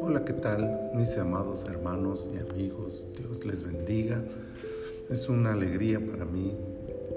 Hola, 0.00 0.24
¿qué 0.24 0.32
tal 0.32 0.90
mis 0.94 1.18
amados 1.18 1.64
hermanos 1.64 2.30
y 2.32 2.38
amigos? 2.38 3.08
Dios 3.16 3.44
les 3.44 3.64
bendiga. 3.64 4.22
Es 5.08 5.28
una 5.28 5.52
alegría 5.52 5.98
para 5.98 6.24
mí 6.24 6.56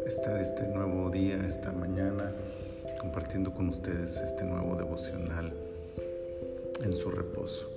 estar 0.08 0.40
este 0.40 0.68
nuevo 0.68 1.12
día, 1.12 1.46
esta 1.46 1.72
mañana, 1.72 2.34
compartiendo 3.00 3.54
con 3.54 3.70
ustedes 3.70 4.18
este 4.18 4.46
nuevo 4.46 4.76
devocional 4.76 5.54
en 6.84 6.94
su 6.94 7.12
reposo. 7.12 7.70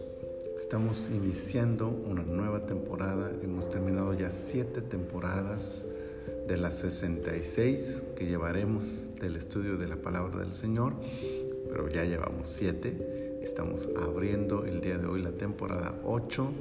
Estamos 0.57 1.11
iniciando 1.11 1.89
una 1.89 2.23
nueva 2.23 2.65
temporada, 2.65 3.31
hemos 3.43 3.69
terminado 3.69 4.15
ya 4.15 4.31
siete 4.31 4.81
temporadas 4.81 5.87
de 6.47 6.57
las 6.57 6.77
66 6.77 8.05
que 8.17 8.27
llevaremos 8.27 9.11
del 9.21 9.37
estudio 9.37 9.77
de 9.77 9.89
la 9.89 9.97
palabra 9.97 10.39
del 10.39 10.53
Señor, 10.53 10.95
pero 11.69 11.89
ya 11.89 12.05
llevamos 12.05 12.49
siete. 12.49 13.39
Estamos 13.43 13.89
abriendo 13.97 14.65
el 14.65 14.81
día 14.81 14.99
de 14.99 15.07
hoy 15.07 15.23
la 15.23 15.33
temporada 15.33 16.01
8, 16.05 16.53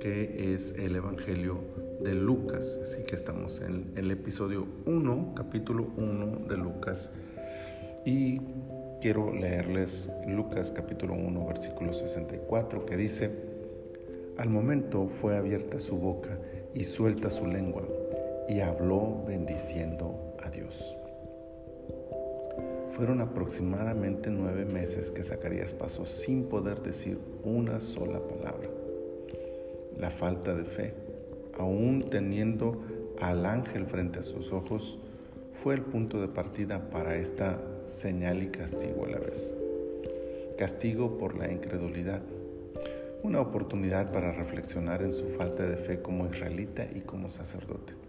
que 0.00 0.52
es 0.52 0.72
el 0.72 0.96
Evangelio 0.96 1.58
de 2.02 2.14
Lucas. 2.14 2.78
Así 2.82 3.02
que 3.02 3.14
estamos 3.14 3.60
en 3.60 3.92
el 3.96 4.10
episodio 4.10 4.66
1, 4.86 5.34
capítulo 5.36 5.88
1 5.96 6.46
de 6.48 6.56
Lucas. 6.56 7.12
Y 8.06 8.40
quiero 9.00 9.32
leerles 9.32 10.08
Lucas 10.26 10.72
capítulo 10.72 11.14
1, 11.14 11.46
versículo 11.46 11.92
64, 11.92 12.86
que 12.86 12.96
dice, 12.96 13.30
Al 14.38 14.48
momento 14.48 15.08
fue 15.08 15.36
abierta 15.36 15.78
su 15.78 15.98
boca 15.98 16.38
y 16.74 16.84
suelta 16.84 17.28
su 17.30 17.46
lengua, 17.46 17.82
y 18.48 18.60
habló 18.60 19.22
bendiciendo 19.26 20.34
a 20.42 20.50
Dios. 20.50 20.96
Fueron 22.90 23.20
aproximadamente 23.20 24.30
nueve 24.30 24.64
meses 24.64 25.10
que 25.10 25.22
Zacarías 25.22 25.72
pasó 25.72 26.04
sin 26.04 26.44
poder 26.44 26.82
decir 26.82 27.18
una 27.44 27.80
sola 27.80 28.20
palabra. 28.20 28.68
La 29.98 30.10
falta 30.10 30.54
de 30.54 30.64
fe, 30.64 30.94
aún 31.58 32.02
teniendo 32.02 32.82
al 33.20 33.46
ángel 33.46 33.86
frente 33.86 34.18
a 34.18 34.22
sus 34.22 34.52
ojos, 34.52 34.98
fue 35.54 35.74
el 35.74 35.82
punto 35.82 36.20
de 36.20 36.28
partida 36.28 36.90
para 36.90 37.16
esta 37.16 37.58
señal 37.84 38.42
y 38.42 38.48
castigo 38.48 39.04
a 39.04 39.10
la 39.10 39.18
vez. 39.18 39.54
Castigo 40.58 41.18
por 41.18 41.36
la 41.36 41.50
incredulidad, 41.50 42.22
una 43.22 43.40
oportunidad 43.40 44.12
para 44.12 44.32
reflexionar 44.32 45.02
en 45.02 45.12
su 45.12 45.26
falta 45.28 45.66
de 45.66 45.76
fe 45.76 46.02
como 46.02 46.26
israelita 46.26 46.86
y 46.94 47.00
como 47.00 47.30
sacerdote. 47.30 47.99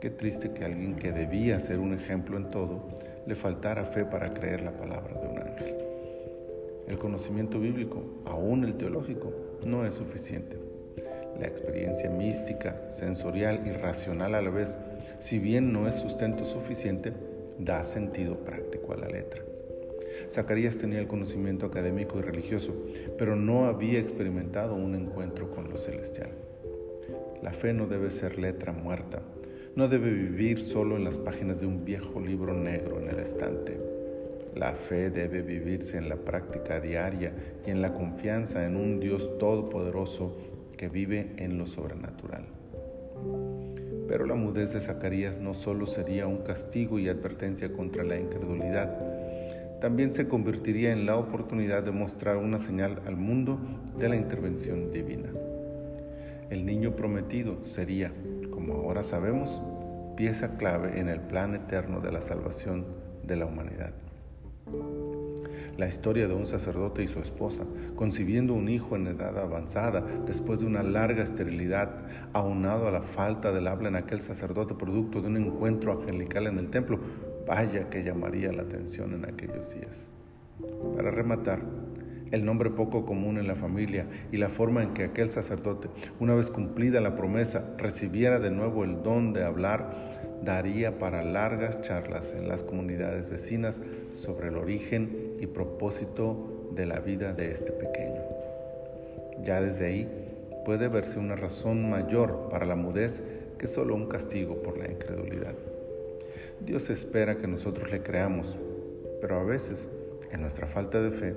Qué 0.00 0.10
triste 0.10 0.52
que 0.52 0.64
alguien 0.64 0.96
que 0.96 1.10
debía 1.10 1.58
ser 1.58 1.78
un 1.78 1.94
ejemplo 1.94 2.36
en 2.36 2.50
todo 2.50 2.82
le 3.26 3.34
faltara 3.34 3.84
fe 3.84 4.04
para 4.04 4.28
creer 4.28 4.62
la 4.62 4.72
palabra 4.72 5.18
de 5.20 5.26
un 5.26 5.38
ángel. 5.38 5.74
El 6.86 6.98
conocimiento 6.98 7.58
bíblico, 7.58 8.04
aún 8.26 8.64
el 8.64 8.76
teológico, 8.76 9.32
no 9.64 9.86
es 9.86 9.94
suficiente. 9.94 10.58
La 11.40 11.46
experiencia 11.46 12.10
mística, 12.10 12.90
sensorial 12.90 13.66
y 13.66 13.72
racional 13.72 14.34
a 14.34 14.42
la 14.42 14.50
vez 14.50 14.78
si 15.18 15.38
bien 15.38 15.72
no 15.72 15.88
es 15.88 15.94
sustento 15.94 16.44
suficiente, 16.44 17.12
da 17.58 17.82
sentido 17.82 18.36
práctico 18.36 18.92
a 18.92 18.96
la 18.96 19.08
letra. 19.08 19.42
Zacarías 20.30 20.76
tenía 20.76 20.98
el 20.98 21.06
conocimiento 21.06 21.66
académico 21.66 22.18
y 22.18 22.22
religioso, 22.22 22.74
pero 23.16 23.34
no 23.34 23.66
había 23.66 23.98
experimentado 23.98 24.74
un 24.74 24.94
encuentro 24.94 25.50
con 25.50 25.70
lo 25.70 25.78
celestial. 25.78 26.30
La 27.42 27.52
fe 27.52 27.72
no 27.72 27.86
debe 27.86 28.10
ser 28.10 28.38
letra 28.38 28.72
muerta, 28.72 29.22
no 29.76 29.88
debe 29.88 30.10
vivir 30.10 30.62
solo 30.62 30.96
en 30.96 31.04
las 31.04 31.18
páginas 31.18 31.60
de 31.60 31.66
un 31.66 31.84
viejo 31.84 32.18
libro 32.18 32.54
negro 32.54 32.98
en 32.98 33.10
el 33.10 33.18
estante. 33.18 33.78
La 34.54 34.72
fe 34.72 35.10
debe 35.10 35.42
vivirse 35.42 35.98
en 35.98 36.08
la 36.08 36.16
práctica 36.16 36.80
diaria 36.80 37.34
y 37.66 37.70
en 37.70 37.82
la 37.82 37.92
confianza 37.92 38.64
en 38.64 38.74
un 38.74 39.00
Dios 39.00 39.36
todopoderoso 39.38 40.34
que 40.78 40.88
vive 40.88 41.34
en 41.36 41.58
lo 41.58 41.66
sobrenatural. 41.66 42.46
Pero 44.08 44.24
la 44.24 44.34
mudez 44.34 44.72
de 44.72 44.80
Zacarías 44.80 45.38
no 45.38 45.52
solo 45.52 45.84
sería 45.84 46.26
un 46.26 46.38
castigo 46.38 46.98
y 46.98 47.10
advertencia 47.10 47.70
contra 47.74 48.02
la 48.02 48.18
incredulidad, 48.18 48.96
también 49.82 50.14
se 50.14 50.26
convertiría 50.26 50.92
en 50.92 51.04
la 51.04 51.18
oportunidad 51.18 51.82
de 51.82 51.90
mostrar 51.90 52.38
una 52.38 52.56
señal 52.56 53.02
al 53.06 53.16
mundo 53.16 53.58
de 53.98 54.08
la 54.08 54.16
intervención 54.16 54.90
divina. 54.90 55.28
El 56.48 56.64
niño 56.64 56.96
prometido 56.96 57.58
sería, 57.64 58.12
como 58.66 58.82
ahora 58.82 59.02
sabemos, 59.02 59.62
pieza 60.16 60.56
clave 60.56 60.98
en 60.98 61.08
el 61.08 61.20
plan 61.20 61.54
eterno 61.54 62.00
de 62.00 62.12
la 62.12 62.20
salvación 62.20 62.86
de 63.24 63.36
la 63.36 63.46
humanidad 63.46 63.92
la 65.76 65.86
historia 65.86 66.26
de 66.26 66.34
un 66.34 66.46
sacerdote 66.46 67.02
y 67.02 67.06
su 67.06 67.20
esposa, 67.20 67.64
concibiendo 67.96 68.54
un 68.54 68.68
hijo 68.68 68.96
en 68.96 69.08
edad 69.08 69.38
avanzada 69.38 70.00
después 70.26 70.60
de 70.60 70.66
una 70.66 70.82
larga 70.82 71.22
esterilidad, 71.22 71.90
aunado 72.32 72.88
a 72.88 72.90
la 72.90 73.02
falta 73.02 73.52
del 73.52 73.66
habla 73.66 73.88
en 73.88 73.96
aquel 73.96 74.22
sacerdote 74.22 74.74
producto 74.74 75.20
de 75.20 75.28
un 75.28 75.36
encuentro 75.36 75.92
angelical 75.92 76.46
en 76.46 76.58
el 76.58 76.70
templo, 76.70 76.98
vaya 77.46 77.90
que 77.90 78.02
llamaría 78.02 78.52
la 78.52 78.62
atención 78.62 79.12
en 79.14 79.26
aquellos 79.26 79.74
días. 79.74 80.10
Para 80.96 81.10
rematar, 81.10 81.60
el 82.32 82.44
nombre 82.44 82.70
poco 82.70 83.04
común 83.04 83.38
en 83.38 83.46
la 83.46 83.54
familia 83.54 84.06
y 84.32 84.36
la 84.36 84.48
forma 84.48 84.82
en 84.82 84.94
que 84.94 85.04
aquel 85.04 85.30
sacerdote, 85.30 85.88
una 86.20 86.34
vez 86.34 86.50
cumplida 86.50 87.00
la 87.00 87.16
promesa, 87.16 87.74
recibiera 87.78 88.38
de 88.38 88.50
nuevo 88.50 88.84
el 88.84 89.02
don 89.02 89.32
de 89.32 89.44
hablar, 89.44 89.94
daría 90.44 90.98
para 90.98 91.22
largas 91.22 91.82
charlas 91.82 92.34
en 92.34 92.48
las 92.48 92.62
comunidades 92.62 93.28
vecinas 93.28 93.82
sobre 94.10 94.48
el 94.48 94.56
origen 94.56 95.36
y 95.40 95.46
propósito 95.46 96.70
de 96.74 96.86
la 96.86 97.00
vida 97.00 97.32
de 97.32 97.50
este 97.50 97.72
pequeño. 97.72 98.22
Ya 99.42 99.60
desde 99.60 99.86
ahí 99.86 100.08
puede 100.64 100.88
verse 100.88 101.18
una 101.18 101.36
razón 101.36 101.88
mayor 101.88 102.48
para 102.50 102.66
la 102.66 102.76
mudez 102.76 103.22
que 103.58 103.66
solo 103.66 103.94
un 103.94 104.08
castigo 104.08 104.62
por 104.62 104.76
la 104.78 104.90
incredulidad. 104.90 105.54
Dios 106.60 106.90
espera 106.90 107.36
que 107.36 107.46
nosotros 107.46 107.90
le 107.90 108.02
creamos, 108.02 108.58
pero 109.20 109.40
a 109.40 109.44
veces, 109.44 109.88
en 110.30 110.40
nuestra 110.40 110.66
falta 110.66 111.00
de 111.02 111.10
fe, 111.10 111.34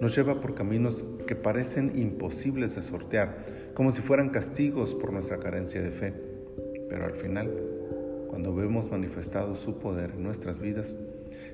nos 0.00 0.14
lleva 0.16 0.40
por 0.40 0.54
caminos 0.54 1.04
que 1.26 1.36
parecen 1.36 1.92
imposibles 1.94 2.74
de 2.74 2.82
sortear, 2.82 3.38
como 3.74 3.90
si 3.90 4.02
fueran 4.02 4.30
castigos 4.30 4.94
por 4.94 5.12
nuestra 5.12 5.38
carencia 5.38 5.82
de 5.82 5.90
fe. 5.90 6.14
Pero 6.88 7.04
al 7.04 7.14
final, 7.14 7.50
cuando 8.28 8.54
vemos 8.54 8.90
manifestado 8.90 9.54
su 9.54 9.78
poder 9.78 10.12
en 10.12 10.22
nuestras 10.22 10.58
vidas, 10.58 10.96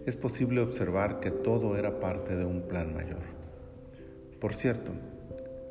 es 0.06 0.16
posible 0.16 0.60
observar 0.60 1.20
que 1.20 1.30
todo 1.30 1.76
era 1.76 2.00
parte 2.00 2.36
de 2.36 2.44
un 2.44 2.62
plan 2.62 2.94
mayor. 2.94 3.22
Por 4.40 4.54
cierto, 4.54 4.92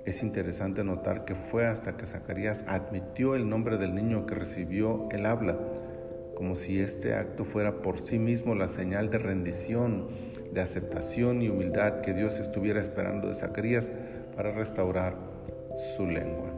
es 0.06 0.22
interesante 0.22 0.84
notar 0.84 1.26
que 1.26 1.34
fue 1.34 1.66
hasta 1.66 1.98
que 1.98 2.06
Zacarías 2.06 2.64
admitió 2.68 3.36
el 3.36 3.50
nombre 3.50 3.78
del 3.78 3.96
niño 3.96 4.26
que 4.26 4.36
recibió 4.36 5.10
el 5.12 5.26
habla, 5.26 5.58
como 6.36 6.56
si 6.56 6.80
este 6.80 7.14
acto 7.14 7.46
fuera 7.46 7.82
por 7.82 7.98
sí 7.98 8.20
mismo 8.20 8.54
la 8.56 8.68
señal 8.68 9.10
de 9.10 9.18
rendición, 9.18 10.08
de 10.54 10.62
aceptación 10.62 11.42
y 11.42 11.50
humildad 11.50 12.02
que 12.02 12.14
Dios 12.14 12.40
estuviera 12.40 12.80
esperando 12.80 13.28
de 13.28 13.34
Zacarías 13.34 13.92
para 14.36 14.52
restaurar 14.52 15.16
su 15.96 16.06
lengua. 16.08 16.52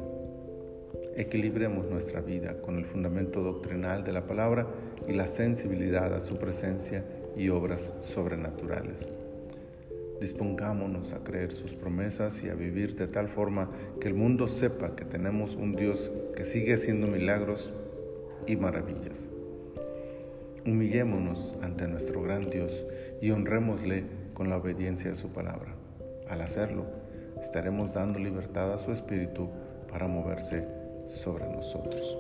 Equilibremos 1.16 1.88
nuestra 1.90 2.22
vida 2.22 2.62
con 2.62 2.78
el 2.78 2.86
fundamento 2.86 3.42
doctrinal 3.42 4.04
de 4.04 4.14
la 4.14 4.28
palabra 4.28 4.68
y 5.08 5.14
la 5.14 5.26
sensibilidad 5.26 6.14
a 6.14 6.20
su 6.20 6.38
presencia 6.38 7.04
y 7.36 7.50
obras 7.50 7.94
sobrenaturales. 8.02 9.10
Dispongámonos 10.22 11.14
a 11.14 11.24
creer 11.24 11.52
sus 11.52 11.74
promesas 11.74 12.44
y 12.44 12.50
a 12.50 12.56
vivir 12.56 12.96
de 12.96 13.08
tal 13.08 13.28
forma 13.28 13.70
que 14.00 14.08
el 14.08 14.14
mundo 14.14 14.48
sepa 14.48 14.96
que 14.96 15.06
tenemos 15.06 15.56
un 15.56 15.74
Dios 15.74 16.12
que 16.36 16.44
sigue 16.44 16.74
haciendo 16.74 17.08
milagros 17.08 17.72
y 18.48 18.56
maravillas. 18.56 19.30
Humillémonos 20.68 21.56
ante 21.62 21.88
nuestro 21.88 22.22
gran 22.22 22.42
Dios 22.42 22.86
y 23.22 23.32
honrémosle 23.32 24.04
con 24.34 24.50
la 24.50 24.58
obediencia 24.58 25.12
a 25.12 25.16
su 25.16 25.30
palabra. 25.30 25.74
Al 26.28 26.42
hacerlo, 26.42 26.84
estaremos 27.40 27.94
dando 27.94 28.20
libertad 28.20 28.74
a 28.74 28.78
su 28.78 28.92
espíritu 28.92 29.48
para 29.90 30.10
moverse 30.10 30.68
sobre 31.08 31.48
nosotros. 31.48 32.18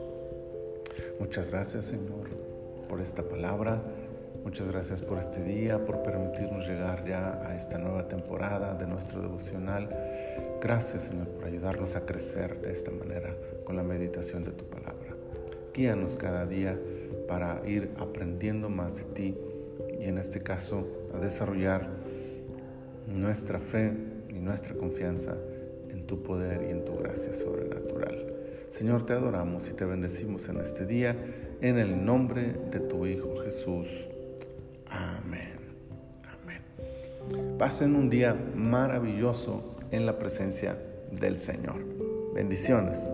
Muchas 1.20 1.52
gracias 1.52 1.84
Señor 1.84 2.30
por 2.88 3.02
esta 3.02 3.22
palabra. 3.22 3.82
Muchas 4.46 4.70
gracias 4.70 5.02
por 5.02 5.18
este 5.18 5.44
día, 5.44 5.84
por 5.84 6.02
permitirnos 6.04 6.70
llegar 6.70 7.04
ya 7.06 7.46
a 7.46 7.54
esta 7.54 7.78
nueva 7.78 8.08
temporada 8.08 8.76
de 8.76 8.88
nuestro 8.88 9.22
devocional. 9.22 9.90
Gracias, 10.62 11.04
Señor, 11.04 11.28
por 11.28 11.44
ayudarnos 11.44 11.98
a 11.98 12.06
crecer 12.06 12.62
de 12.62 12.72
esta 12.72 12.92
manera 12.92 13.36
con 13.66 13.76
la 13.76 13.84
meditación 13.84 14.46
de 14.46 14.52
tu 14.52 14.64
palabra. 14.64 15.17
Guíanos 15.78 16.18
cada 16.18 16.48
día 16.48 16.76
para 17.28 17.62
ir 17.68 17.92
aprendiendo 18.00 18.68
más 18.68 18.98
de 18.98 19.04
ti 19.14 19.38
y 20.00 20.06
en 20.06 20.18
este 20.18 20.42
caso 20.42 20.88
a 21.14 21.20
desarrollar 21.20 21.88
nuestra 23.06 23.60
fe 23.60 23.94
y 24.28 24.40
nuestra 24.40 24.74
confianza 24.74 25.38
en 25.92 26.08
tu 26.08 26.24
poder 26.24 26.64
y 26.68 26.72
en 26.72 26.84
tu 26.84 26.98
gracia 26.98 27.32
sobrenatural. 27.32 28.34
Señor, 28.72 29.06
te 29.06 29.14
adoramos 29.14 29.70
y 29.70 29.74
te 29.74 29.86
bendecimos 29.86 30.50
en 30.50 30.58
este 30.62 30.88
día 30.88 31.16
en 31.62 31.78
el 31.78 32.04
nombre 32.04 32.56
de 32.72 32.80
tu 32.80 33.06
Hijo 33.06 33.38
Jesús. 33.44 33.88
Amén. 34.90 35.60
Amén. 36.42 37.58
Pasen 37.60 37.96
un 37.96 38.10
día 38.10 38.36
maravilloso 38.56 39.76
en 39.92 40.08
la 40.08 40.18
presencia 40.18 40.76
del 41.12 41.38
Señor. 41.38 41.86
Bendiciones. 42.34 43.12